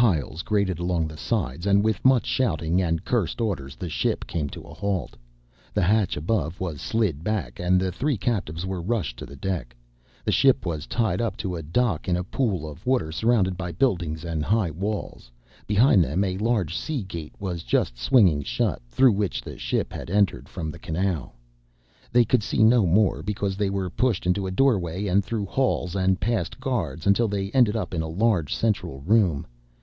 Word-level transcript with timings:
Piles 0.00 0.40
grated 0.40 0.78
along 0.78 1.08
the 1.08 1.16
sides 1.18 1.66
and 1.66 1.84
with 1.84 2.02
much 2.06 2.24
shouting 2.24 2.80
and 2.80 3.04
cursed 3.04 3.38
orders 3.38 3.76
the 3.76 3.90
ship 3.90 4.26
came 4.26 4.48
to 4.48 4.62
a 4.62 4.72
halt. 4.72 5.14
The 5.74 5.82
hatch 5.82 6.16
above 6.16 6.58
was 6.58 6.80
slid 6.80 7.22
back 7.22 7.60
and 7.60 7.78
the 7.78 7.92
three 7.92 8.16
captives 8.16 8.64
were 8.64 8.80
rushed 8.80 9.18
to 9.18 9.26
the 9.26 9.36
deck. 9.36 9.76
The 10.24 10.32
ship 10.32 10.64
was 10.64 10.86
tied 10.86 11.20
up 11.20 11.36
to 11.36 11.54
a 11.54 11.62
dock 11.62 12.08
in 12.08 12.16
a 12.16 12.24
pool 12.24 12.66
of 12.66 12.86
water 12.86 13.12
surrounded 13.12 13.58
by 13.58 13.72
buildings 13.72 14.24
and 14.24 14.42
high 14.42 14.70
walls. 14.70 15.30
Behind 15.66 16.02
them 16.02 16.24
a 16.24 16.38
large 16.38 16.74
sea 16.78 17.02
gate 17.02 17.34
was 17.38 17.62
just 17.62 17.98
swinging 17.98 18.42
shut, 18.42 18.80
through 18.88 19.12
which 19.12 19.42
the 19.42 19.58
ship 19.58 19.92
had 19.92 20.08
entered 20.08 20.48
from 20.48 20.70
the 20.70 20.78
canal. 20.78 21.34
They 22.10 22.24
could 22.24 22.42
see 22.42 22.62
no 22.64 22.86
more 22.86 23.22
because 23.22 23.58
they 23.58 23.68
were 23.68 23.90
pushed 23.90 24.24
into 24.24 24.46
a 24.46 24.50
doorway 24.50 25.08
and 25.08 25.22
through 25.22 25.44
halls 25.44 25.94
and 25.94 26.18
past 26.18 26.58
guards 26.58 27.06
until 27.06 27.28
they 27.28 27.50
ended 27.50 27.76
up 27.76 27.92
in 27.92 28.00
a 28.00 28.08
large 28.08 28.54
central 28.54 29.00
room. 29.02 29.46